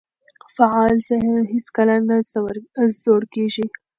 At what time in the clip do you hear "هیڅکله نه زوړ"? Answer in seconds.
1.53-3.21